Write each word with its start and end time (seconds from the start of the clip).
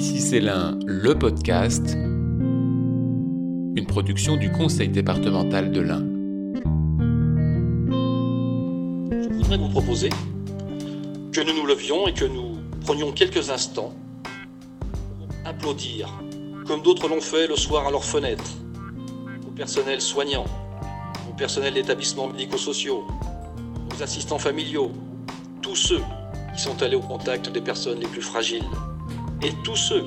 Ici 0.00 0.18
c'est 0.22 0.40
l'un, 0.40 0.78
le 0.86 1.14
podcast, 1.14 1.94
une 1.94 3.84
production 3.86 4.38
du 4.38 4.50
Conseil 4.50 4.88
départemental 4.88 5.70
de 5.72 5.80
l'Ain. 5.82 6.02
Je 9.20 9.28
voudrais 9.34 9.58
vous 9.58 9.68
proposer 9.68 10.08
que 11.32 11.42
nous 11.42 11.52
nous 11.52 11.66
levions 11.66 12.08
et 12.08 12.14
que 12.14 12.24
nous 12.24 12.56
prenions 12.86 13.12
quelques 13.12 13.50
instants 13.50 13.92
pour 15.18 15.28
applaudir, 15.44 16.08
comme 16.66 16.80
d'autres 16.80 17.06
l'ont 17.06 17.20
fait 17.20 17.46
le 17.46 17.56
soir 17.56 17.86
à 17.86 17.90
leurs 17.90 18.06
fenêtres, 18.06 18.52
au 19.46 19.50
personnel 19.50 20.00
soignant, 20.00 20.46
au 21.28 21.34
personnel 21.34 21.74
d'établissements 21.74 22.28
médico-sociaux, 22.28 23.04
aux 23.94 24.02
assistants 24.02 24.38
familiaux, 24.38 24.92
tous 25.60 25.76
ceux 25.76 26.00
qui 26.56 26.62
sont 26.62 26.82
allés 26.82 26.96
au 26.96 27.00
contact 27.00 27.52
des 27.52 27.60
personnes 27.60 28.00
les 28.00 28.08
plus 28.08 28.22
fragiles, 28.22 28.64
et 29.42 29.52
tous 29.64 29.76
ceux 29.76 30.04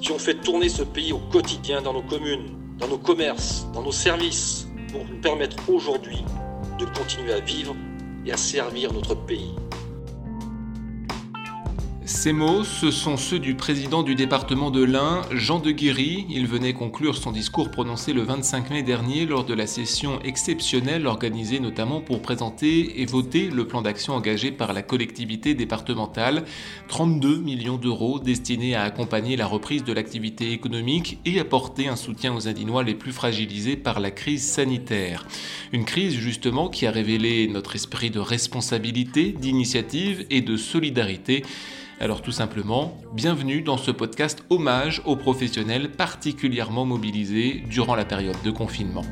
qui 0.00 0.12
ont 0.12 0.18
fait 0.18 0.34
tourner 0.34 0.68
ce 0.68 0.82
pays 0.82 1.12
au 1.12 1.18
quotidien 1.18 1.82
dans 1.82 1.92
nos 1.92 2.02
communes, 2.02 2.50
dans 2.78 2.88
nos 2.88 2.98
commerces, 2.98 3.66
dans 3.72 3.82
nos 3.82 3.92
services, 3.92 4.68
pour 4.92 5.04
nous 5.04 5.20
permettre 5.20 5.56
aujourd'hui 5.70 6.24
de 6.78 6.84
continuer 6.84 7.32
à 7.32 7.40
vivre 7.40 7.74
et 8.24 8.32
à 8.32 8.36
servir 8.36 8.92
notre 8.92 9.14
pays. 9.14 9.54
Ces 12.08 12.32
mots, 12.32 12.62
ce 12.62 12.92
sont 12.92 13.16
ceux 13.16 13.40
du 13.40 13.56
président 13.56 14.04
du 14.04 14.14
département 14.14 14.70
de 14.70 14.84
l'Ain, 14.84 15.22
Jean 15.32 15.58
de 15.58 15.72
Guéry. 15.72 16.24
Il 16.30 16.46
venait 16.46 16.72
conclure 16.72 17.16
son 17.16 17.32
discours 17.32 17.68
prononcé 17.68 18.12
le 18.12 18.22
25 18.22 18.70
mai 18.70 18.84
dernier 18.84 19.26
lors 19.26 19.44
de 19.44 19.54
la 19.54 19.66
session 19.66 20.20
exceptionnelle 20.22 21.08
organisée 21.08 21.58
notamment 21.58 22.00
pour 22.00 22.22
présenter 22.22 23.02
et 23.02 23.06
voter 23.06 23.50
le 23.50 23.66
plan 23.66 23.82
d'action 23.82 24.14
engagé 24.14 24.52
par 24.52 24.72
la 24.72 24.82
collectivité 24.82 25.54
départementale. 25.54 26.44
32 26.86 27.38
millions 27.38 27.76
d'euros 27.76 28.20
destinés 28.20 28.76
à 28.76 28.82
accompagner 28.82 29.34
la 29.34 29.48
reprise 29.48 29.82
de 29.82 29.92
l'activité 29.92 30.52
économique 30.52 31.18
et 31.24 31.40
apporter 31.40 31.88
un 31.88 31.96
soutien 31.96 32.32
aux 32.36 32.46
Indinois 32.46 32.84
les 32.84 32.94
plus 32.94 33.12
fragilisés 33.12 33.76
par 33.76 33.98
la 33.98 34.12
crise 34.12 34.46
sanitaire. 34.46 35.26
Une 35.72 35.84
crise 35.84 36.14
justement 36.14 36.68
qui 36.68 36.86
a 36.86 36.92
révélé 36.92 37.48
notre 37.48 37.74
esprit 37.74 38.10
de 38.10 38.20
responsabilité, 38.20 39.32
d'initiative 39.32 40.24
et 40.30 40.40
de 40.40 40.56
solidarité. 40.56 41.42
Alors 41.98 42.20
tout 42.20 42.32
simplement, 42.32 43.00
bienvenue 43.14 43.62
dans 43.62 43.78
ce 43.78 43.90
podcast 43.90 44.44
hommage 44.50 45.00
aux 45.06 45.16
professionnels 45.16 45.90
particulièrement 45.90 46.84
mobilisés 46.84 47.64
durant 47.70 47.94
la 47.94 48.04
période 48.04 48.36
de 48.44 48.50
confinement. 48.50 49.04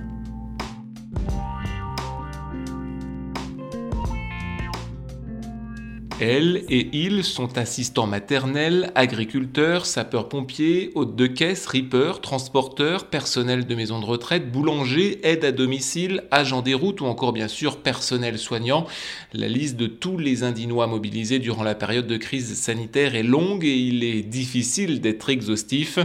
Elles 6.21 6.65
et 6.69 6.91
ils 6.93 7.25
sont 7.25 7.59
assistants 7.59 8.07
maternels, 8.07 8.93
agriculteurs, 8.95 9.85
sapeurs-pompiers, 9.85 10.93
hôtes 10.95 11.17
de 11.17 11.27
caisse, 11.27 11.67
rippers, 11.67 12.21
transporteurs, 12.21 13.07
personnel 13.07 13.67
de 13.67 13.75
maison 13.75 13.99
de 13.99 14.05
retraite, 14.05 14.53
boulangers, 14.53 15.19
aides 15.27 15.45
à 15.45 15.51
domicile, 15.51 16.23
agents 16.31 16.63
des 16.63 16.75
routes 16.75 17.01
ou 17.01 17.07
encore 17.07 17.33
bien 17.33 17.49
sûr 17.49 17.79
personnel 17.79 18.39
soignant. 18.39 18.87
La 19.33 19.49
liste 19.49 19.77
de 19.77 19.89
tous 19.89 20.17
les 20.17 20.45
Indinois 20.45 20.87
mobilisés 20.87 21.41
durant 21.41 21.65
la 21.65 21.75
période 21.75 22.07
de 22.07 22.17
crise 22.17 22.55
sanitaire 22.55 23.17
est 23.17 23.25
longue 23.25 23.65
et 23.65 23.77
il 23.77 24.05
est 24.05 24.23
difficile 24.23 25.01
d'être 25.01 25.31
exhaustif. 25.31 25.99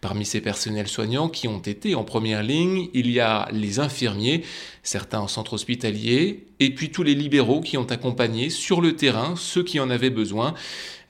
Parmi 0.00 0.24
ces 0.24 0.40
personnels 0.40 0.88
soignants 0.88 1.28
qui 1.28 1.48
ont 1.48 1.60
été 1.60 1.94
en 1.94 2.04
première 2.04 2.42
ligne, 2.42 2.88
il 2.94 3.10
y 3.10 3.20
a 3.20 3.46
les 3.52 3.78
infirmiers, 3.78 4.42
certains 4.82 5.20
en 5.20 5.28
centre 5.28 5.54
hospitalier, 5.54 6.44
et 6.58 6.70
puis 6.70 6.90
tous 6.90 7.02
les 7.02 7.14
libéraux 7.14 7.60
qui 7.60 7.76
ont 7.76 7.90
accompagné 7.90 8.50
sur 8.50 8.80
le 8.80 8.96
terrain 8.96 9.34
ceux 9.36 9.62
qui 9.62 9.80
en 9.80 9.90
avaient 9.90 10.10
besoin. 10.10 10.54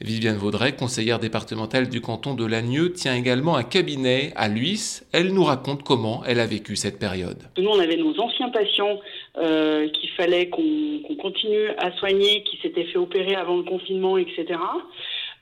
Viviane 0.01 0.37
Vaudrey, 0.37 0.75
conseillère 0.75 1.19
départementale 1.19 1.91
du 1.91 2.01
canton 2.01 2.35
de 2.35 2.47
Lagneux, 2.47 2.91
tient 2.93 3.15
également 3.15 3.57
un 3.57 3.63
cabinet 3.63 4.33
à 4.35 4.49
Luis. 4.49 5.03
Elle 5.13 5.35
nous 5.35 5.45
raconte 5.45 5.83
comment 5.83 6.23
elle 6.27 6.41
a 6.41 6.47
vécu 6.47 6.75
cette 6.75 6.99
période. 6.99 7.37
Nous, 7.59 7.69
on 7.69 7.79
avait 7.79 7.99
nos 7.99 8.19
anciens 8.19 8.49
patients 8.49 8.99
euh, 9.37 9.89
qu'il 9.91 10.09
fallait 10.11 10.49
qu'on 10.49 11.15
continue 11.21 11.69
à 11.77 11.93
soigner, 11.99 12.43
qui 12.45 12.59
s'étaient 12.63 12.85
fait 12.85 12.99
opérer 12.99 13.35
avant 13.35 13.59
le 13.59 13.63
confinement, 13.63 14.17
etc. 14.17 14.59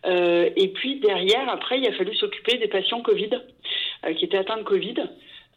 Euh, 0.07 0.51
et 0.57 0.69
puis 0.69 1.01
derrière, 1.01 1.49
après, 1.49 1.79
il 1.79 1.87
a 1.87 1.93
fallu 1.93 2.15
s'occuper 2.17 2.59
des 2.59 2.69
patients 2.69 3.01
Covid, 3.01 3.31
euh, 4.07 4.15
qui 4.15 4.25
étaient 4.25 4.39
atteints 4.39 4.59
de 4.59 4.65
Covid, 4.65 4.95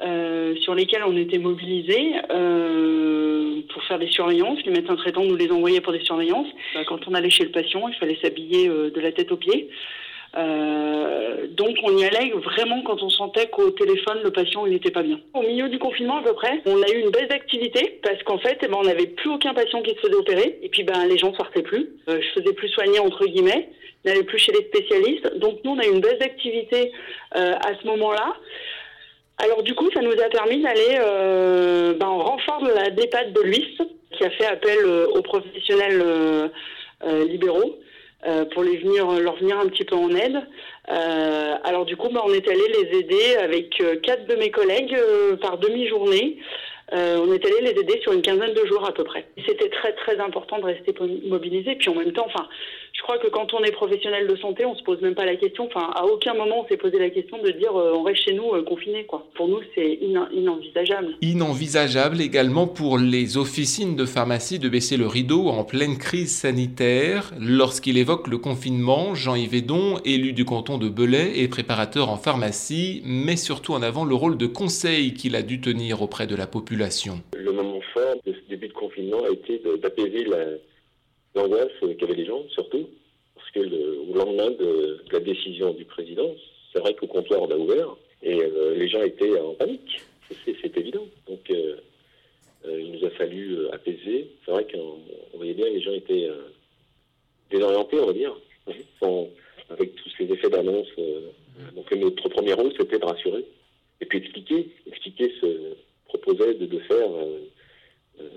euh, 0.04 0.56
sur 0.62 0.74
lesquels 0.74 1.04
on 1.06 1.16
était 1.16 1.38
mobilisés 1.38 2.14
euh, 2.32 3.62
pour 3.72 3.84
faire 3.84 4.00
des 4.00 4.08
surveillances. 4.08 4.60
Les 4.66 4.72
médecins 4.72 4.96
traitants 4.96 5.24
nous 5.24 5.36
les 5.36 5.52
envoyaient 5.52 5.82
pour 5.82 5.94
des 5.94 6.02
surveillances. 6.02 6.48
Quand 6.88 7.08
on 7.08 7.14
allait 7.14 7.30
chez 7.30 7.44
le 7.44 7.52
patient, 7.52 7.88
il 7.88 7.96
fallait 7.96 8.18
s'habiller 8.22 8.68
euh, 8.68 8.90
de 8.90 9.00
la 9.00 9.12
tête 9.12 9.32
aux 9.32 9.38
pieds. 9.38 9.70
Donc 10.34 11.76
on 11.84 11.98
y 11.98 12.06
allait 12.06 12.32
vraiment 12.32 12.82
quand 12.84 13.04
on 13.04 13.10
sentait 13.10 13.48
qu'au 13.50 13.70
téléphone 13.72 14.20
le 14.24 14.32
patient 14.32 14.66
il 14.66 14.72
n'était 14.72 14.90
pas 14.90 15.04
bien. 15.04 15.20
Au 15.34 15.42
milieu 15.42 15.68
du 15.68 15.78
confinement 15.78 16.20
à 16.20 16.24
peu 16.24 16.34
près, 16.34 16.62
on 16.66 16.82
a 16.82 16.90
eu 16.90 17.02
une 17.02 17.10
baisse 17.10 17.28
d'activité 17.28 18.00
parce 18.02 18.24
qu'en 18.24 18.38
fait 18.38 18.58
eh 18.64 18.68
ben, 18.68 18.78
on 18.80 18.84
n'avait 18.84 19.08
plus 19.08 19.30
aucun 19.30 19.54
patient 19.54 19.82
qui 19.82 19.90
se 19.92 20.00
faisait 20.00 20.16
opérer 20.16 20.58
et 20.62 20.70
puis 20.70 20.84
ben 20.84 21.06
les 21.06 21.18
gens 21.18 21.34
sortaient 21.34 21.64
plus. 21.64 21.90
Je 22.08 22.30
faisais 22.34 22.54
plus 22.54 22.70
soigner 22.70 23.00
entre 23.00 23.26
guillemets, 23.26 23.68
n'allais 24.06 24.24
plus 24.24 24.40
chez 24.40 24.54
les 24.54 24.66
spécialistes. 24.66 25.38
Donc 25.38 25.60
nous 25.64 25.72
on 25.72 25.80
a 25.80 25.86
eu 25.86 25.92
une 25.92 26.02
baisse 26.02 26.20
d'activité 26.20 26.92
euh, 27.36 27.54
à 27.56 27.74
ce 27.80 27.86
moment-là. 27.88 28.36
Alors 29.44 29.64
du 29.64 29.74
coup 29.74 29.90
ça 29.92 30.02
nous 30.02 30.12
a 30.12 30.30
permis 30.30 30.62
d'aller 30.62 31.00
euh, 31.00 31.94
ben, 31.96 32.06
en 32.06 32.20
renfort 32.20 32.64
la 32.64 32.92
DEPAD 32.92 33.34
de 33.34 33.42
Luis 33.42 33.76
qui 34.12 34.24
a 34.24 34.30
fait 34.30 34.46
appel 34.46 34.78
euh, 34.84 35.08
aux 35.16 35.24
professionnels 35.24 36.02
euh, 36.04 36.50
libéraux. 37.26 37.78
Pour 38.54 38.62
les 38.62 38.78
venir, 38.78 39.10
leur 39.20 39.36
venir 39.38 39.58
un 39.58 39.66
petit 39.66 39.84
peu 39.84 39.96
en 39.96 40.12
aide. 40.12 40.40
Alors 40.88 41.86
du 41.86 41.98
coup, 41.98 42.10
bah, 42.10 42.22
on 42.24 42.32
est 42.32 42.48
allé 42.48 42.62
les 42.68 43.00
aider 43.00 43.36
avec 43.42 43.82
quatre 44.04 44.28
de 44.28 44.36
mes 44.36 44.52
collègues 44.52 44.96
par 45.42 45.58
demi-journée. 45.58 46.38
on 46.92 47.34
est 47.34 47.44
allé 47.44 47.62
les 47.62 47.82
aider 47.82 48.00
sur 48.04 48.14
une 48.14 48.22
quinzaine 48.22 48.54
de 48.54 48.64
jours 48.68 48.88
à 48.88 48.94
peu 48.94 49.04
près. 49.04 49.26
C'était 49.48 49.70
très 49.70 49.94
très 49.94 50.20
important 50.20 50.60
de 50.60 50.66
rester 50.66 50.94
mobilisé. 51.26 51.74
Puis 51.78 51.90
en 51.90 51.96
même 51.96 52.14
temps, 52.14 52.28
enfin, 52.28 52.48
je 53.02 53.04
crois 53.04 53.18
que 53.18 53.30
quand 53.30 53.52
on 53.56 53.64
est 53.64 53.72
professionnel 53.72 54.28
de 54.28 54.36
santé, 54.36 54.64
on 54.64 54.76
se 54.76 54.84
pose 54.84 55.02
même 55.02 55.16
pas 55.16 55.26
la 55.26 55.36
question. 55.36 55.66
Enfin, 55.66 55.90
à 55.96 56.06
aucun 56.06 56.36
moment 56.36 56.64
on 56.64 56.68
s'est 56.68 56.78
posé 56.78 57.00
la 57.00 57.10
question 57.10 57.42
de 57.42 57.50
dire 57.50 57.76
euh, 57.76 57.94
on 57.96 58.04
reste 58.04 58.22
chez 58.22 58.34
nous 58.34 58.54
euh, 58.54 58.62
confiné. 58.62 59.06
Quoi. 59.06 59.26
Pour 59.34 59.48
nous, 59.48 59.60
c'est 59.74 59.98
in 60.04 60.30
inenvisageable. 60.32 61.16
Inenvisageable 61.24 62.22
également 62.22 62.68
pour 62.68 63.00
les 63.00 63.38
officines 63.38 63.96
de 63.96 64.06
pharmacie 64.06 64.60
de 64.60 64.70
baisser 64.70 64.98
le 64.98 65.08
rideau 65.08 65.48
en 65.48 65.64
pleine 65.64 65.98
crise 65.98 66.32
sanitaire. 66.32 67.32
Lorsqu'il 67.40 67.98
évoque 67.98 68.28
le 68.28 68.38
confinement, 68.38 69.16
Jean-Yves 69.16 69.56
Edon, 69.56 69.98
élu 70.06 70.34
du 70.34 70.46
canton 70.46 70.78
de 70.78 70.88
Belay 70.88 71.40
et 71.40 71.48
préparateur 71.48 72.08
en 72.10 72.18
pharmacie, 72.18 73.02
met 73.04 73.36
surtout 73.36 73.74
en 73.74 73.82
avant 73.82 74.06
le 74.06 74.14
rôle 74.14 74.38
de 74.38 74.46
conseil 74.46 75.16
qu'il 75.16 75.36
a 75.36 75.42
dû 75.42 75.60
tenir 75.60 76.04
auprès 76.04 76.28
de 76.28 76.36
la 76.36 76.46
population. 76.46 77.16
Le 77.36 77.52
moment 77.52 77.82
fort 77.96 78.18
de 78.28 78.32
ce 78.32 78.48
début 78.48 78.68
de 78.68 78.74
confinement 78.74 79.24
a 79.28 79.32
été 79.32 79.60
d'apaiser 79.82 80.26
la 80.26 80.46
l'angoisse 81.36 81.72
qu'avaient 81.98 82.16
les 82.16 82.26
gens, 82.26 82.44
surtout, 82.50 82.90
parce 83.36 83.50
que 83.52 83.60
le, 83.60 84.00
au 84.00 84.14
lendemain 84.14 84.52
de, 84.52 85.04
la 85.12 85.20
décision 85.20 85.74
du 85.74 85.86
président, 85.86 86.36
c'est 86.74 86.80
vrai 86.80 86.94
qu'au 86.96 87.08
comptoir 87.08 87.42
on 87.42 87.52
a 87.52 87.56
ouvert 87.56 87.96
et 88.24 88.42
euh, 88.42 88.76
les 88.76 88.88
gens 88.88 89.02
étaient 89.02 89.40
en 89.40 89.54
panique, 89.54 90.02
c'est 90.46 90.78
évident. 90.78 91.06
Donc 91.28 91.50
euh, 91.50 91.78
euh, 92.66 92.82
il 92.82 92.92
nous 92.92 93.06
a 93.06 93.10
fallu 93.12 93.68
apaiser. 93.72 94.32
C'est 94.46 94.52
vrai 94.52 94.66
qu'on 94.72 95.00
voyait 95.38 95.54
bien 95.54 95.70
les 95.70 95.82
gens 95.82 95.94
étaient 95.94 96.30
désorientés, 97.50 98.00
on 98.00 98.08
va 98.08 98.14
dire, 98.14 98.36
avec 99.70 99.96
tous 99.96 100.10
ces 100.18 100.32
effets 100.32 100.50
d'annonce. 100.50 100.88
Donc 101.76 101.92
notre 101.94 102.30
premier 102.30 102.54
rôle, 102.54 102.72
c'était 102.78 103.00
de 103.00 103.06
rassurer 103.06 103.46
et 104.00 104.06
puis 104.06 104.20
expliquer, 104.20 104.70
expliquer 104.88 105.34
ce 105.42 105.76
proposait 106.06 106.56
de, 106.56 106.66
de 106.66 106.80
faire 106.80 107.08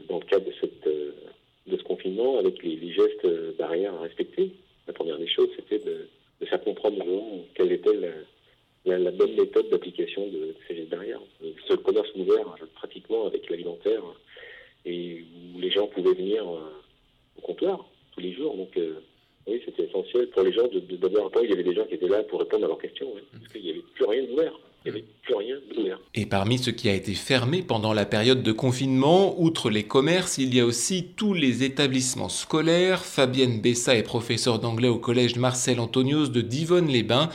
dans 0.08 0.18
le 0.18 0.24
cadre 0.24 0.46
de 0.46 0.52
cette 0.60 0.86
de 1.66 1.76
ce 1.76 1.82
confinement 1.82 2.38
avec 2.38 2.62
les, 2.62 2.92
gestes 2.92 3.26
barrières 3.58 3.94
à 3.94 4.00
respecter. 4.00 4.52
La 4.86 4.92
première 4.92 5.18
des 5.18 5.28
choses, 5.28 5.48
c'était 5.56 5.78
de, 5.78 6.08
de, 6.40 6.46
faire 6.46 6.62
comprendre 6.62 7.00
aux 7.02 7.10
gens 7.10 7.44
quelle 7.54 7.72
était 7.72 7.96
la, 8.84 8.98
la, 8.98 9.10
bonne 9.10 9.34
méthode 9.34 9.70
d'application 9.70 10.26
de, 10.28 10.38
de, 10.38 10.54
ces 10.68 10.76
gestes 10.76 10.90
barrières. 10.90 11.20
Ce 11.68 11.74
commerce 11.74 12.08
ouvert 12.14 12.54
pratiquement 12.74 13.26
avec 13.26 13.48
l'alimentaire 13.48 14.02
et 14.84 15.24
où 15.54 15.60
les 15.60 15.70
gens 15.70 15.86
pouvaient 15.86 16.14
venir 16.14 16.46
au 16.46 17.40
comptoir 17.40 17.86
tous 18.12 18.20
les 18.20 18.32
jours. 18.32 18.56
Donc 18.56 18.76
euh, 18.76 19.00
oui, 19.46 19.60
c'était 19.64 19.84
essentiel 19.84 20.28
pour 20.28 20.42
les 20.42 20.52
gens 20.52 20.68
d'avoir 20.68 21.26
un 21.26 21.30
point. 21.30 21.42
Il 21.42 21.50
y 21.50 21.52
avait 21.52 21.62
des 21.62 21.74
gens 21.74 21.84
qui 21.84 21.94
étaient 21.94 22.08
là 22.08 22.22
pour 22.24 22.40
répondre 22.40 22.64
à 22.64 22.68
leurs 22.68 22.78
questions, 22.78 23.12
hein, 23.16 23.22
parce 23.32 23.52
qu'il 23.52 23.62
n'y 23.62 23.70
avait 23.70 23.84
plus 23.94 24.04
rien 24.04 24.24
d'ouvert. 24.24 24.58
Il 24.84 24.92
n'y 24.92 24.98
avait 24.98 25.06
plus 25.22 25.34
rien 25.34 25.56
d'ouvert. 25.74 25.98
Et 26.14 26.26
parmi 26.26 26.58
ce 26.58 26.70
qui 26.70 26.90
a 26.90 26.94
été 26.94 27.12
fermé 27.12 27.62
pendant 27.62 27.94
la 27.94 28.04
période 28.04 28.42
de 28.42 28.52
confinement, 28.52 29.34
outre 29.40 29.70
les 29.70 29.84
commerces, 29.84 30.36
il 30.36 30.54
y 30.54 30.60
a 30.60 30.66
aussi 30.66 31.14
tous 31.16 31.32
les 31.32 31.64
établissements 31.64 32.28
scolaires. 32.28 33.02
Fabienne 33.02 33.62
Bessa 33.62 33.96
est 33.96 34.02
professeure 34.02 34.58
d'anglais 34.58 34.88
au 34.88 34.98
collège 34.98 35.36
Marcel 35.38 35.80
Antonios 35.80 36.28
de 36.28 36.42
Divonne-les-Bains. 36.42 37.30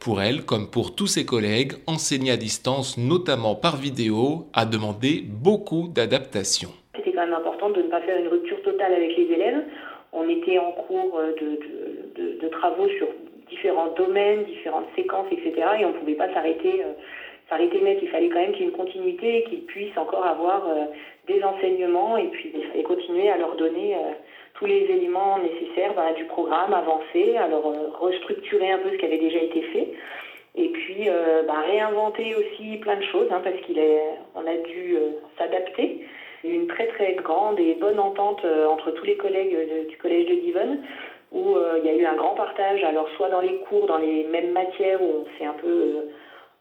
Pour 0.00 0.22
elle, 0.22 0.46
comme 0.46 0.70
pour 0.70 0.94
tous 0.94 1.06
ses 1.06 1.26
collègues, 1.26 1.72
enseigner 1.86 2.30
à 2.30 2.38
distance, 2.38 2.96
notamment 2.96 3.54
par 3.54 3.76
vidéo, 3.76 4.46
a 4.54 4.64
demandé 4.64 5.22
beaucoup 5.26 5.88
d'adaptation. 5.88 6.70
C'était 6.96 7.12
quand 7.12 7.26
même 7.26 7.34
important 7.34 7.68
de 7.68 7.82
ne 7.82 7.88
pas 7.88 8.00
faire 8.00 8.18
une 8.18 8.28
rupture 8.28 8.62
totale 8.62 8.94
avec 8.94 9.14
les 9.16 9.24
élèves. 9.24 9.62
On 10.14 10.26
était 10.28 10.58
en 10.58 10.72
cours 10.72 11.20
de, 11.40 11.46
de, 11.46 12.32
de, 12.32 12.40
de 12.40 12.48
travaux 12.48 12.88
sur 12.96 13.08
différents 13.48 13.88
domaines, 13.96 14.44
différentes 14.44 14.86
séquences, 14.96 15.26
etc. 15.30 15.52
Et 15.80 15.84
on 15.84 15.90
ne 15.90 15.98
pouvait 15.98 16.14
pas 16.14 16.32
s'arrêter 16.32 16.82
s'arrêter 17.48 17.80
net. 17.80 17.98
Il 18.00 18.08
fallait 18.08 18.28
quand 18.28 18.40
même 18.40 18.52
qu'il 18.52 18.62
y 18.62 18.64
ait 18.64 18.70
une 18.70 18.76
continuité 18.76 19.38
et 19.38 19.44
qu'ils 19.44 19.64
puissent 19.64 19.96
encore 19.98 20.24
avoir 20.26 20.66
des 21.26 21.42
enseignements 21.44 22.16
et 22.16 22.28
puis 22.28 22.52
continuer 22.84 23.28
à 23.28 23.36
leur 23.36 23.56
donner 23.56 23.94
tous 24.54 24.64
les 24.64 24.80
éléments 24.80 25.38
nécessaires 25.38 25.92
bah, 25.94 26.14
du 26.14 26.24
programme, 26.24 26.72
avancer, 26.72 27.36
à 27.36 27.46
leur 27.48 27.64
restructurer 28.00 28.70
un 28.70 28.78
peu 28.78 28.90
ce 28.92 28.96
qui 28.96 29.04
avait 29.04 29.18
déjà 29.18 29.40
été 29.40 29.60
fait. 29.60 29.88
Et 30.56 30.68
puis 30.68 31.06
bah, 31.46 31.60
réinventer 31.66 32.34
aussi 32.34 32.78
plein 32.78 32.96
de 32.96 33.04
choses 33.04 33.28
hein, 33.30 33.42
parce 33.44 33.60
qu'il 33.66 33.78
on 34.34 34.46
a 34.46 34.56
dû 34.66 34.96
s'adapter 35.36 36.00
une 36.44 36.66
très 36.66 36.86
très 36.88 37.14
grande 37.14 37.58
et 37.58 37.74
bonne 37.74 37.98
entente 37.98 38.44
euh, 38.44 38.66
entre 38.66 38.90
tous 38.90 39.04
les 39.04 39.16
collègues 39.16 39.56
du 39.88 39.96
collège 39.96 40.26
de 40.26 40.34
Divonne 40.34 40.82
où 41.32 41.56
euh, 41.56 41.78
il 41.82 41.86
y 41.86 41.88
a 41.88 41.94
eu 41.94 42.06
un 42.06 42.14
grand 42.14 42.34
partage, 42.34 42.82
alors 42.84 43.08
soit 43.16 43.28
dans 43.28 43.40
les 43.40 43.56
cours, 43.68 43.86
dans 43.86 43.98
les 43.98 44.24
mêmes 44.24 44.52
matières 44.52 45.02
où 45.02 45.22
on 45.22 45.38
s'est 45.38 45.46
un 45.46 45.54
peu 45.54 46.08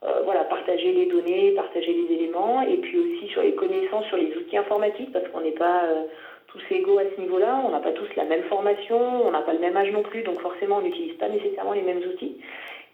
euh, 0.04 0.22
voilà, 0.26 0.44
partager 0.46 0.92
les 0.92 1.06
données, 1.06 1.52
partager 1.52 1.94
les 1.94 2.16
éléments, 2.16 2.62
et 2.62 2.78
puis 2.78 3.00
aussi 3.00 3.28
sur 3.30 3.42
les 3.42 3.54
connaissances 3.54 4.06
sur 4.06 4.18
les 4.18 4.36
outils 4.36 4.58
informatiques, 4.58 5.12
parce 5.14 5.28
qu'on 5.30 5.42
n'est 5.42 5.52
pas 5.52 5.84
tous 6.48 6.62
égaux 6.72 7.00
à 7.00 7.04
ce 7.16 7.22
niveau-là, 7.22 7.62
on 7.66 7.70
n'a 7.70 7.80
pas 7.80 7.92
tous 7.92 8.08
la 8.16 8.26
même 8.26 8.44
formation, 8.44 9.26
on 9.26 9.32
n'a 9.32 9.42
pas 9.42 9.54
le 9.54 9.60
même 9.60 9.78
âge 9.78 9.92
non 9.92 10.04
plus, 10.04 10.24
donc 10.24 10.40
forcément 10.40 10.78
on 10.78 10.82
n'utilise 10.82 11.14
pas 11.14 11.30
nécessairement 11.30 11.74
les 11.74 11.82
mêmes 11.82 12.02
outils. 12.04 12.38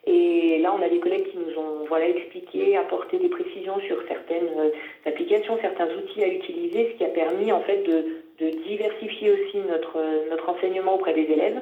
Et 0.05 0.59
là, 0.59 0.73
on 0.77 0.81
a 0.81 0.89
des 0.89 0.99
collègues 0.99 1.27
qui 1.29 1.37
nous 1.37 1.59
ont 1.59 1.85
voilà, 1.87 2.07
expliqué, 2.07 2.77
apporté 2.77 3.19
des 3.19 3.29
précisions 3.29 3.79
sur 3.81 4.01
certaines 4.07 4.49
euh, 4.57 4.69
applications, 5.05 5.57
certains 5.61 5.87
outils 5.93 6.23
à 6.23 6.27
utiliser, 6.27 6.91
ce 6.91 6.97
qui 6.97 7.05
a 7.05 7.09
permis 7.09 7.51
en 7.51 7.61
fait 7.61 7.83
de, 7.83 8.18
de 8.39 8.49
diversifier 8.67 9.31
aussi 9.31 9.57
notre, 9.57 9.99
notre 10.29 10.49
enseignement 10.49 10.95
auprès 10.95 11.13
des 11.13 11.23
élèves 11.31 11.61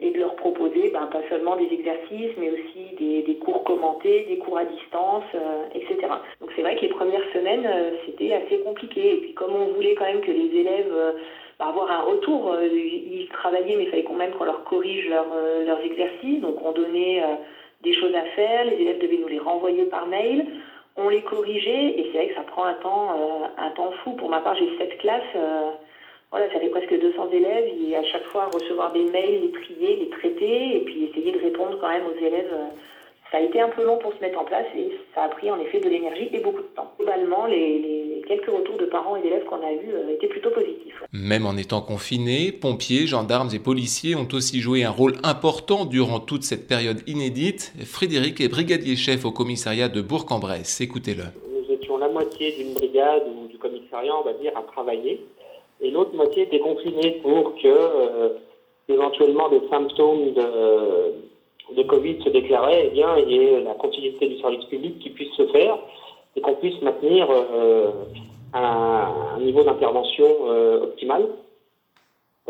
et 0.00 0.10
de 0.10 0.20
leur 0.20 0.36
proposer 0.36 0.90
ben, 0.90 1.06
pas 1.06 1.22
seulement 1.28 1.56
des 1.56 1.68
exercices, 1.72 2.36
mais 2.38 2.50
aussi 2.50 2.94
des, 2.98 3.22
des 3.22 3.34
cours 3.36 3.64
commentés, 3.64 4.26
des 4.28 4.38
cours 4.38 4.58
à 4.58 4.64
distance, 4.64 5.24
euh, 5.34 5.64
etc. 5.74 5.96
Donc 6.40 6.50
c'est 6.54 6.62
vrai 6.62 6.76
que 6.76 6.82
les 6.82 6.88
premières 6.88 7.24
semaines, 7.32 7.66
euh, 7.66 7.90
c'était 8.06 8.32
assez 8.32 8.60
compliqué. 8.60 9.14
Et 9.14 9.16
puis 9.18 9.34
comme 9.34 9.54
on 9.54 9.72
voulait 9.74 9.94
quand 9.94 10.04
même 10.04 10.20
que 10.20 10.30
les 10.30 10.56
élèves 10.56 10.92
euh, 10.92 11.12
ben, 11.58 11.66
avoir 11.66 11.90
un 11.90 12.02
retour, 12.02 12.54
ils 12.62 13.28
travaillaient, 13.32 13.74
mais 13.76 13.84
il 13.84 13.90
fallait 13.90 14.04
quand 14.04 14.14
même 14.14 14.30
qu'on 14.32 14.44
leur 14.44 14.62
corrige 14.64 15.08
leur, 15.08 15.26
leurs 15.66 15.80
exercices. 15.80 16.40
Donc 16.40 16.64
on 16.64 16.70
donnait 16.70 17.20
des 17.82 17.92
choses 17.94 18.14
à 18.14 18.22
faire, 18.36 18.64
les 18.66 18.76
élèves 18.76 19.00
devaient 19.00 19.18
nous 19.18 19.26
les 19.26 19.40
renvoyer 19.40 19.84
par 19.86 20.06
mail, 20.06 20.46
on 20.96 21.08
les 21.08 21.22
corrigeait, 21.22 21.98
et 21.98 22.10
c'est 22.12 22.18
vrai 22.18 22.28
que 22.28 22.34
ça 22.36 22.42
prend 22.42 22.64
un 22.64 22.74
temps, 22.74 23.10
un 23.56 23.70
temps 23.70 23.90
fou. 24.04 24.12
Pour 24.12 24.28
ma 24.28 24.38
part, 24.38 24.54
j'ai 24.54 24.68
sept 24.78 24.98
classes, 24.98 25.34
voilà, 26.30 26.52
ça 26.52 26.60
fait 26.60 26.68
presque 26.68 27.00
200 27.00 27.30
élèves, 27.32 27.64
et 27.88 27.96
à 27.96 28.04
chaque 28.04 28.24
fois 28.24 28.50
recevoir 28.52 28.92
des 28.92 29.04
mails, 29.04 29.40
les 29.42 29.52
trier, 29.52 29.96
les 29.96 30.10
traiter, 30.10 30.76
et 30.76 30.80
puis 30.80 31.04
essayer 31.04 31.32
de 31.32 31.38
répondre 31.38 31.78
quand 31.80 31.88
même 31.88 32.04
aux 32.06 32.24
élèves. 32.24 32.52
Euh, 32.52 32.66
ça 33.30 33.38
a 33.38 33.40
été 33.40 33.60
un 33.60 33.68
peu 33.68 33.84
long 33.84 33.98
pour 33.98 34.14
se 34.14 34.20
mettre 34.20 34.38
en 34.38 34.44
place 34.44 34.64
et 34.74 34.90
ça 35.14 35.24
a 35.24 35.28
pris 35.28 35.50
en 35.50 35.60
effet 35.60 35.80
de 35.80 35.88
l'énergie 35.90 36.30
et 36.32 36.40
beaucoup 36.40 36.62
de 36.62 36.68
temps. 36.74 36.90
Globalement, 36.98 37.44
les, 37.44 38.22
quelques 38.26 38.48
retours 38.48 38.78
de 38.78 38.86
parents 38.86 39.16
et 39.16 39.22
d'élèves 39.22 39.44
qu'on 39.44 39.56
a 39.56 39.70
eus 39.70 39.92
euh, 39.92 40.14
étaient 40.14 40.28
plutôt 40.28 40.50
positifs. 40.50 41.04
Même 41.12 41.44
en 41.44 41.54
étant 41.56 41.82
confinés, 41.82 42.52
pompiers, 42.52 43.06
gendarmes 43.06 43.50
et 43.54 43.58
policiers 43.58 44.14
ont 44.14 44.28
aussi 44.32 44.60
joué 44.60 44.84
un 44.84 44.90
rôle 44.90 45.14
important 45.24 45.84
durant 45.84 46.20
toute 46.20 46.42
cette 46.42 46.66
période 46.66 47.02
inédite. 47.06 47.74
Frédéric 47.84 48.40
est 48.40 48.48
brigadier 48.48 48.96
chef 48.96 49.26
au 49.26 49.30
commissariat 49.30 49.88
de 49.88 50.00
Bourg-en-Bresse. 50.00 50.80
Écoutez-le. 50.80 51.24
Nous 51.52 51.74
étions 51.74 51.98
la 51.98 52.08
moitié 52.08 52.52
d'une 52.52 52.72
brigade 52.72 53.24
ou 53.26 53.46
du 53.48 53.58
commissariat, 53.58 54.12
on 54.18 54.24
va 54.24 54.32
dire, 54.34 54.52
à 54.56 54.62
travailler 54.62 55.20
et 55.80 55.90
l'autre 55.90 56.14
moitié 56.14 56.42
était 56.44 56.58
confinée 56.58 57.20
pour 57.22 57.54
que 57.54 57.68
euh, 57.68 58.28
éventuellement 58.88 59.48
des 59.48 59.60
symptômes 59.70 60.32
de 60.32 61.82
Covid 61.82 62.22
se 62.24 62.30
déclarait, 62.30 62.86
eh 62.86 62.90
bien, 62.90 63.16
il 63.18 63.30
y 63.30 63.38
ait 63.38 63.60
la 63.60 63.74
continuité 63.74 64.26
du 64.26 64.38
service 64.40 64.64
public 64.64 64.98
qui 64.98 65.10
puisse 65.10 65.32
se 65.34 65.46
faire 65.48 65.78
et 66.34 66.40
qu'on 66.40 66.54
puisse 66.54 66.80
maintenir 66.82 67.28
euh, 67.30 67.90
un, 68.54 69.38
niveau 69.40 69.62
d'intervention 69.62 70.26
euh, 70.46 70.82
optimal. 70.84 71.28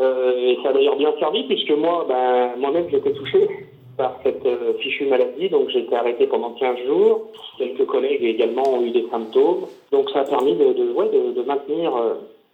Et 0.01 0.57
ça 0.63 0.69
a 0.69 0.73
d'ailleurs 0.73 0.95
bien 0.95 1.13
servi 1.19 1.43
puisque 1.43 1.71
moi, 1.71 2.05
ben, 2.07 2.55
moi-même, 2.57 2.87
j'étais 2.89 3.11
touché 3.11 3.49
par 3.97 4.17
cette 4.23 4.47
fichue 4.79 5.07
maladie, 5.07 5.49
donc 5.49 5.69
j'ai 5.69 5.79
été 5.79 5.93
arrêté 5.93 6.25
pendant 6.25 6.51
15 6.51 6.77
jours. 6.87 7.27
Quelques 7.57 7.85
collègues 7.85 8.23
également 8.23 8.63
ont 8.65 8.81
eu 8.81 8.91
des 8.91 9.05
symptômes, 9.11 9.65
donc 9.91 10.09
ça 10.11 10.21
a 10.21 10.23
permis 10.23 10.55
de, 10.55 10.93
ouais, 10.93 11.09
de 11.09 11.41
maintenir 11.41 11.91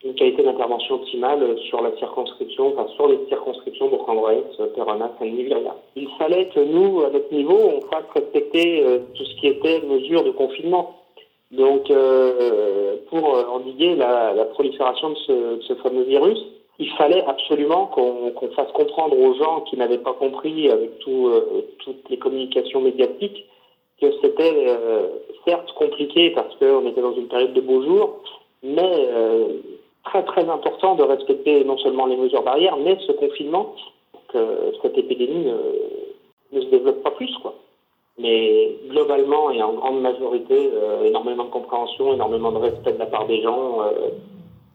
une 0.06 0.14
qualité 0.14 0.44
d'intervention 0.44 0.96
optimale 0.96 1.58
sur 1.68 1.82
la 1.82 1.96
circonscription, 1.98 2.74
enfin 2.74 2.88
sur 2.96 3.08
les 3.08 3.20
circonscriptions 3.28 3.88
de 3.88 3.98
bresse 3.98 4.70
Perona, 4.76 5.12
Saint-Denis, 5.20 5.50
Il 5.96 6.08
fallait 6.20 6.48
que 6.50 6.60
nous, 6.60 7.02
à 7.04 7.10
notre 7.10 7.34
niveau, 7.34 7.58
on 7.58 7.82
fasse 7.82 8.06
respecter 8.14 8.84
euh, 8.86 9.00
tout 9.16 9.26
ce 9.26 9.36
qui 9.38 9.48
était 9.48 9.82
mesures 9.82 10.24
de 10.24 10.32
confinement. 10.32 10.96
Donc, 11.52 11.90
euh, 11.90 12.98
pour 13.10 13.24
endiguer 13.52 13.96
la, 13.96 14.34
prolifération 14.54 15.12
de 15.12 15.60
ce, 15.62 15.74
fameux 15.76 16.04
virus, 16.04 16.40
il 16.80 16.90
fallait 16.92 17.24
absolument 17.26 17.88
qu'on 17.88 18.50
fasse 18.56 18.72
comprendre 18.74 19.18
aux 19.18 19.34
gens 19.36 19.62
qui 19.62 19.78
n'avaient 19.78 20.00
pas 20.00 20.14
compris 20.14 20.70
avec 20.70 21.00
tout, 21.00 21.28
euh, 21.28 21.66
toutes 21.80 22.10
les 22.10 22.18
communications 22.18 22.82
médiatiques 22.82 23.46
que 24.02 24.08
c'était 24.22 24.68
euh, 24.68 25.08
certes 25.48 25.72
compliqué 25.74 26.32
parce 26.32 26.54
qu'on 26.58 26.86
était 26.88 27.02
dans 27.02 27.16
une 27.16 27.28
période 27.28 27.54
de 27.54 27.62
beaux 27.62 27.82
jours, 27.84 28.20
mais 28.62 29.08
très 30.06 30.24
très 30.24 30.48
important 30.50 30.96
de 30.96 31.04
respecter 31.04 31.64
non 31.64 31.78
seulement 31.78 32.06
les 32.06 32.16
mesures 32.16 32.44
barrières, 32.44 32.78
mais 32.78 32.98
ce 33.06 33.12
confinement, 33.12 33.76
que 34.30 34.74
cette 34.82 34.98
épidémie 34.98 35.46
ne, 36.52 36.62
se 36.62 36.68
développe 36.68 37.04
pas 37.04 37.12
plus. 37.12 37.34
quoi. 37.42 37.56
Mais 38.18 38.76
globalement 38.90 39.52
et 39.52 39.62
en 39.62 39.74
grande 39.74 40.02
majorité, 40.02 40.70
euh, 40.74 41.04
énormément 41.06 41.46
de 41.46 41.50
compréhension, 41.50 42.14
énormément 42.14 42.52
de 42.52 42.60
respect 42.60 42.94
de 42.94 43.00
la 43.00 43.08
part 43.08 43.26
des 43.26 43.42
gens. 43.42 43.82
Euh, 43.82 44.10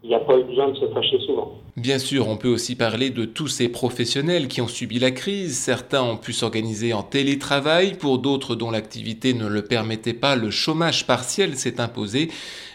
il 0.02 0.08
n'y 0.08 0.14
a 0.14 0.20
pas 0.20 0.38
eu 0.38 0.44
besoin 0.44 0.68
de 0.70 0.76
se 0.76 0.86
fâcher 0.86 1.18
souvent. 1.26 1.58
Bien 1.76 1.98
sûr, 1.98 2.28
on 2.28 2.36
peut 2.36 2.48
aussi 2.48 2.74
parler 2.74 3.10
de 3.10 3.24
tous 3.24 3.48
ces 3.48 3.68
professionnels 3.68 4.48
qui 4.48 4.60
ont 4.60 4.68
subi 4.68 4.98
la 4.98 5.10
crise. 5.10 5.58
Certains 5.58 6.02
ont 6.02 6.16
pu 6.16 6.32
s'organiser 6.32 6.92
en 6.94 7.02
télétravail, 7.02 7.96
pour 7.98 8.18
d'autres 8.18 8.54
dont 8.54 8.70
l'activité 8.70 9.34
ne 9.34 9.46
le 9.46 9.62
permettait 9.62 10.14
pas, 10.14 10.36
le 10.36 10.50
chômage 10.50 11.06
partiel 11.06 11.54
s'est 11.54 11.80
imposé. 11.80 12.28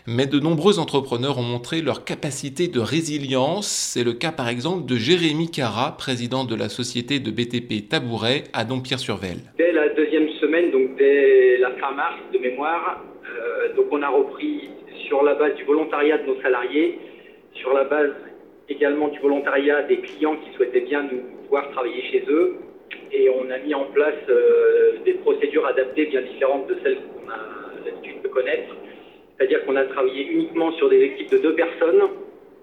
Mais 0.07 0.27
de 0.27 0.39
nombreux 0.39 0.77
entrepreneurs 0.77 1.39
ont 1.39 1.44
montré 1.44 1.81
leur 1.81 2.06
capacité 2.06 2.68
de 2.68 2.80
résilience. 2.80 3.68
C'est 3.68 4.04
le 4.04 4.13
cas 4.13 4.31
par 4.31 4.48
exemple 4.48 4.86
de 4.86 4.95
Jérémy 4.95 5.50
Cara, 5.50 5.95
président 5.98 6.45
de 6.45 6.56
la 6.56 6.69
société 6.69 7.19
de 7.19 7.31
BTP 7.31 7.89
Tabouret 7.89 8.44
à 8.54 8.66
Dompierre-sur-Velle. 8.66 9.39
Dès 9.57 9.72
la 9.72 9.89
deuxième 9.89 10.30
semaine, 10.39 10.69
donc 10.72 10.95
dès 10.98 11.58
la 11.58 11.72
fin 11.72 11.91
mars 11.96 12.20
de 12.32 12.38
mémoire, 12.38 13.03
euh, 13.25 13.75
donc 13.75 13.88
on 13.91 14.01
a 14.03 14.10
repris 14.10 14.70
sur 15.08 15.24
la 15.24 15.34
base 15.34 15.55
du 15.55 15.63
volontariat 15.63 16.20
de 16.20 16.27
nos 16.27 16.41
salariés 16.41 17.00
sur 17.56 17.74
la 17.74 17.84
base 17.84 18.12
également 18.70 19.08
du 19.10 19.20
volontariat 19.20 19.84
des 19.84 20.00
clients 20.00 20.36
qui 20.38 20.56
souhaitaient 20.56 20.82
bien 20.82 21.04
nous 21.04 21.22
voir 21.50 21.70
travailler 21.72 22.02
chez 22.12 22.24
eux. 22.30 22.56
Et 23.12 23.30
on 23.30 23.50
a 23.50 23.58
mis 23.60 23.74
en 23.74 23.86
place 23.86 24.16
euh, 24.30 24.94
des 25.06 25.14
procédures 25.14 25.66
adaptées 25.66 26.06
bien 26.06 26.22
différentes 26.22 26.68
de 26.68 26.76
celles 26.84 26.98
qu'on 26.98 27.30
a 27.30 27.86
l'habitude 27.86 28.22
de 28.22 28.28
connaître. 28.28 28.76
C'est-à-dire 29.38 29.66
qu'on 29.66 29.76
a 29.76 29.86
travaillé 29.86 30.28
uniquement 30.28 30.72
sur 30.74 30.90
des 30.90 31.02
équipes 31.02 31.32
de 31.32 31.38
deux 31.38 31.56
personnes, 31.56 32.04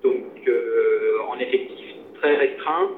donc 0.03 0.25
euh, 0.49 1.19
en 1.29 1.39
effectif 1.39 1.95
très 2.21 2.35
restreint, 2.37 2.91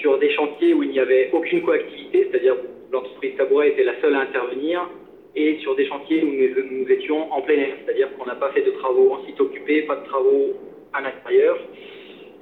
sur 0.00 0.18
des 0.18 0.30
chantiers 0.30 0.74
où 0.74 0.82
il 0.82 0.90
n'y 0.90 0.98
avait 0.98 1.30
aucune 1.32 1.62
coactivité, 1.62 2.28
c'est-à-dire 2.30 2.56
l'entreprise 2.92 3.36
Tabouret 3.36 3.68
était 3.70 3.84
la 3.84 4.00
seule 4.00 4.14
à 4.14 4.20
intervenir, 4.20 4.88
et 5.36 5.58
sur 5.58 5.74
des 5.74 5.86
chantiers 5.86 6.22
où 6.22 6.30
nous 6.30 6.90
étions 6.90 7.32
en 7.32 7.42
plein 7.42 7.58
air, 7.58 7.74
c'est-à-dire 7.84 8.08
qu'on 8.16 8.26
n'a 8.26 8.36
pas 8.36 8.50
fait 8.50 8.62
de 8.62 8.70
travaux 8.72 9.12
en 9.12 9.24
site 9.26 9.40
occupé, 9.40 9.82
pas 9.82 9.96
de 9.96 10.04
travaux 10.04 10.54
à 10.94 11.00
l'intérieur, 11.00 11.58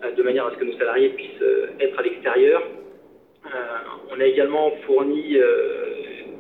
euh, 0.05 0.13
de 0.13 0.23
manière 0.23 0.47
à 0.47 0.53
ce 0.53 0.57
que 0.57 0.65
nos 0.65 0.77
salariés 0.79 1.09
puissent 1.11 1.43
euh, 1.43 1.67
être 1.81 1.99
à 1.99 2.03
l'extérieur. 2.03 2.63
Euh, 3.47 3.49
on 4.15 4.21
a 4.21 4.25
également 4.25 4.71
fourni 4.87 5.37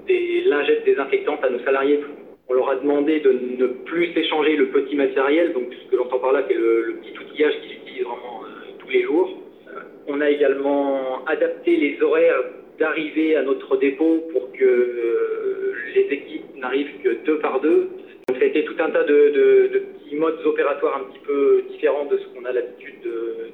des 0.06 0.42
lingettes 0.46 0.84
désinfectantes 0.84 1.42
à 1.42 1.50
nos 1.50 1.58
salariés. 1.60 2.00
On 2.48 2.54
leur 2.54 2.68
a 2.68 2.76
demandé 2.76 3.20
de 3.20 3.32
ne 3.32 3.66
plus 3.66 4.12
s'échanger 4.12 4.56
le 4.56 4.66
petit 4.68 4.94
matériel, 4.94 5.52
donc 5.52 5.72
ce 5.72 5.90
que 5.90 5.96
j'entends 5.96 6.18
par 6.18 6.32
là, 6.32 6.42
c'est 6.46 6.54
le, 6.54 7.00
petit 7.02 7.18
outillage 7.18 7.54
qu'ils 7.60 7.76
utilisent 7.76 8.04
vraiment 8.04 8.42
tous 8.78 8.88
les 8.90 9.02
jours. 9.02 9.30
on 10.06 10.20
a 10.20 10.30
également 10.30 11.24
adapté 11.26 11.76
les 11.76 12.00
horaires 12.02 12.42
d'arrivée 12.78 13.36
à 13.36 13.42
notre 13.42 13.76
dépôt 13.78 14.22
pour 14.32 14.52
que 14.52 15.72
les 15.94 16.02
équipes 16.02 16.56
n'arrivent 16.56 17.00
que 17.02 17.24
deux 17.24 17.38
par 17.38 17.60
deux. 17.60 17.88
Donc 18.28 18.38
ça 18.38 18.44
a 18.44 18.46
été 18.46 18.64
tout 18.64 18.76
un 18.78 18.90
tas 18.90 19.04
de, 19.04 19.82
petits 20.12 20.20
modes 20.20 20.44
opératoires 20.44 21.00
un 21.00 21.10
petit 21.10 21.24
peu 21.24 21.62
différents 21.70 22.04
de 22.04 22.18
ce 22.18 22.26
qu'on 22.28 22.44
a 22.44 22.52
l'habitude 22.52 23.00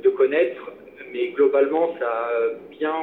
de, 0.03 0.09
connaître, 0.11 0.73
mais 1.13 1.29
globalement 1.29 1.95
ça 2.01 2.09
a 2.09 2.31
bien, 2.77 2.95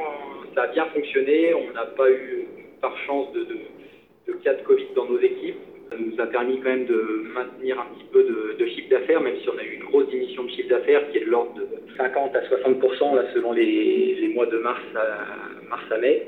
ça 0.54 0.62
a 0.64 0.66
bien 0.66 0.84
fonctionné. 0.92 1.54
On 1.54 1.72
n'a 1.72 1.86
pas 1.86 2.10
eu 2.10 2.46
par 2.82 2.94
chance 3.06 3.32
de, 3.32 4.32
cas 4.44 4.52
de 4.52 4.62
Covid 4.62 4.88
dans 4.94 5.06
nos 5.06 5.18
équipes. 5.18 5.56
Ça 5.88 5.96
nous 5.98 6.20
a 6.20 6.26
permis 6.26 6.58
quand 6.58 6.68
même 6.68 6.84
de 6.84 7.22
maintenir 7.32 7.80
un 7.80 7.86
petit 7.94 8.04
peu 8.12 8.24
de, 8.58 8.66
chiffre 8.66 8.90
d'affaires, 8.90 9.22
même 9.22 9.36
si 9.40 9.48
on 9.48 9.56
a 9.56 9.62
eu 9.62 9.76
une 9.76 9.84
grosse 9.84 10.08
diminution 10.08 10.44
de 10.44 10.50
chiffre 10.50 10.68
d'affaires 10.68 11.10
qui 11.10 11.18
est 11.18 11.24
de 11.24 11.30
l'ordre 11.30 11.54
de 11.54 11.66
50 11.96 12.36
à 12.36 12.42
60 12.48 12.82
là, 13.14 13.22
selon 13.32 13.52
les, 13.52 14.30
mois 14.34 14.46
de 14.46 14.58
mars 14.58 14.82
à, 14.94 15.68
mars 15.70 15.84
à 15.90 15.96
mai. 15.96 16.26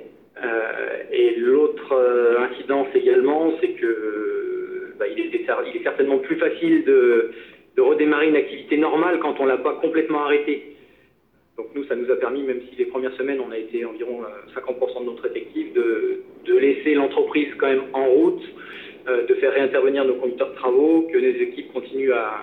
et 1.12 1.34
l'autre 1.36 1.92
incidence 2.50 2.88
également, 2.94 3.52
c'est 3.60 3.72
que 3.72 4.47
bah, 4.98 5.06
il, 5.06 5.18
est, 5.20 5.82
certainement 5.82 6.18
plus 6.18 6.36
facile 6.36 6.84
de, 6.84 7.30
redémarrer 7.78 8.28
une 8.28 8.36
activité 8.36 8.76
normale 8.76 9.20
quand 9.20 9.38
on 9.38 9.46
l'a 9.46 9.56
pas 9.56 9.74
complètement 9.74 10.24
arrêtée. 10.24 10.74
Donc 11.56 11.68
nous, 11.74 11.84
ça 11.84 11.94
nous 11.94 12.10
a 12.10 12.16
permis, 12.16 12.42
même 12.42 12.60
si 12.68 12.76
les 12.76 12.86
premières 12.86 13.14
semaines, 13.14 13.38
on 13.40 13.52
a 13.52 13.56
été 13.56 13.84
environ 13.84 14.22
50% 14.54 15.00
de 15.00 15.04
notre 15.04 15.26
effectif, 15.26 15.72
de, 15.74 16.20
laisser 16.58 16.94
l'entreprise 16.94 17.48
quand 17.56 17.68
même 17.68 17.84
en 17.92 18.06
route, 18.06 18.42
euh, 19.06 19.26
de 19.26 19.34
faire 19.34 19.52
réintervenir 19.52 20.04
nos 20.04 20.14
conducteurs 20.14 20.50
de 20.50 20.56
travaux, 20.56 21.02
que 21.12 21.18
les 21.18 21.40
équipes 21.40 21.72
continuent 21.72 22.12
à, 22.12 22.42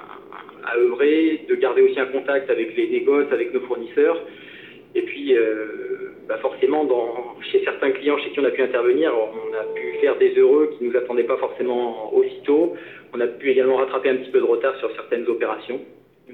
à, 0.63 0.77
œuvrer, 0.77 1.41
de 1.49 1.55
garder 1.55 1.81
aussi 1.81 1.99
un 1.99 2.05
contact 2.05 2.49
avec 2.49 2.75
les 2.77 2.87
négoces, 2.87 3.31
avec 3.31 3.53
nos 3.53 3.61
fournisseurs. 3.61 4.21
Et 4.95 5.01
puis, 5.01 5.35
euh, 5.35 5.94
bah 6.27 6.37
forcément, 6.41 6.87
chez 7.51 7.63
certains 7.63 7.91
clients 7.91 8.17
chez 8.17 8.31
qui 8.31 8.39
on 8.39 8.45
a 8.45 8.51
pu 8.51 8.61
intervenir, 8.61 9.11
on 9.13 9.53
a 9.53 9.63
pu 9.73 9.97
faire 10.01 10.17
des 10.17 10.33
heureux 10.35 10.71
qui 10.77 10.83
ne 10.83 10.89
nous 10.89 10.97
attendaient 10.97 11.23
pas 11.23 11.37
forcément 11.37 12.13
aussitôt. 12.13 12.73
On 13.13 13.19
a 13.19 13.27
pu 13.27 13.51
également 13.51 13.77
rattraper 13.77 14.09
un 14.09 14.17
petit 14.17 14.31
peu 14.31 14.39
de 14.39 14.45
retard 14.45 14.75
sur 14.79 14.91
certaines 14.95 15.27
opérations. 15.27 15.79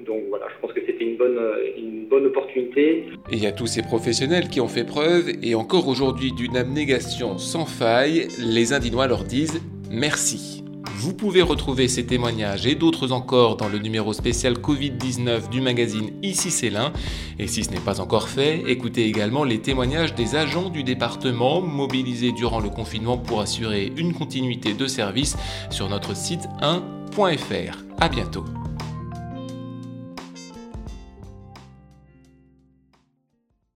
Donc 0.06 0.22
voilà, 0.30 0.46
je 0.48 0.60
pense 0.60 0.72
que 0.72 0.80
c'était 0.84 1.04
une 1.04 1.16
bonne, 1.16 1.38
une 1.76 2.06
bonne 2.06 2.26
opportunité. 2.26 3.04
Et 3.30 3.34
il 3.34 3.42
y 3.42 3.46
a 3.46 3.52
tous 3.52 3.66
ces 3.66 3.82
professionnels 3.82 4.48
qui 4.48 4.60
ont 4.60 4.68
fait 4.68 4.84
preuve, 4.84 5.28
et 5.42 5.54
encore 5.54 5.86
aujourd'hui 5.86 6.32
d'une 6.32 6.56
abnégation 6.56 7.38
sans 7.38 7.66
faille, 7.66 8.26
les 8.38 8.72
Indinois 8.72 9.06
leur 9.06 9.24
disent 9.24 9.60
merci. 9.90 10.61
Vous 11.02 11.14
pouvez 11.14 11.42
retrouver 11.42 11.88
ces 11.88 12.06
témoignages 12.06 12.64
et 12.64 12.76
d'autres 12.76 13.10
encore 13.10 13.56
dans 13.56 13.68
le 13.68 13.78
numéro 13.78 14.12
spécial 14.12 14.54
Covid-19 14.54 15.48
du 15.48 15.60
magazine 15.60 16.12
Ici 16.22 16.52
c'est 16.52 16.70
l'un. 16.70 16.92
Et 17.40 17.48
si 17.48 17.64
ce 17.64 17.72
n'est 17.72 17.80
pas 17.80 18.00
encore 18.00 18.28
fait, 18.28 18.62
écoutez 18.68 19.06
également 19.06 19.42
les 19.42 19.58
témoignages 19.58 20.14
des 20.14 20.36
agents 20.36 20.70
du 20.70 20.84
département 20.84 21.60
mobilisés 21.60 22.30
durant 22.30 22.60
le 22.60 22.68
confinement 22.68 23.18
pour 23.18 23.40
assurer 23.40 23.92
une 23.96 24.14
continuité 24.14 24.74
de 24.74 24.86
service 24.86 25.36
sur 25.70 25.88
notre 25.88 26.14
site 26.14 26.48
1.fr. 26.60 27.78
A 27.98 28.08
bientôt. 28.08 28.44